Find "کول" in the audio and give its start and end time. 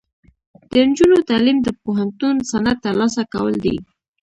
3.33-3.55